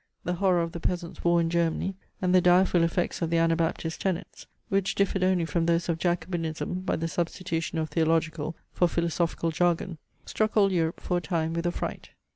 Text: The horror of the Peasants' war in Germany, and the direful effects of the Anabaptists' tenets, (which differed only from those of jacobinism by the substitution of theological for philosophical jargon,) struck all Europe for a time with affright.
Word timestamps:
The 0.23 0.33
horror 0.33 0.63
of 0.63 0.71
the 0.71 0.79
Peasants' 0.79 1.23
war 1.23 1.39
in 1.39 1.51
Germany, 1.51 1.93
and 2.23 2.33
the 2.33 2.41
direful 2.41 2.81
effects 2.81 3.21
of 3.21 3.29
the 3.29 3.37
Anabaptists' 3.37 3.99
tenets, 4.01 4.47
(which 4.67 4.95
differed 4.95 5.23
only 5.23 5.45
from 5.45 5.67
those 5.67 5.89
of 5.89 5.99
jacobinism 5.99 6.79
by 6.81 6.95
the 6.95 7.07
substitution 7.07 7.77
of 7.77 7.89
theological 7.91 8.55
for 8.73 8.87
philosophical 8.87 9.51
jargon,) 9.51 9.99
struck 10.25 10.57
all 10.57 10.71
Europe 10.71 11.01
for 11.01 11.17
a 11.17 11.21
time 11.21 11.53
with 11.53 11.67
affright. 11.67 12.09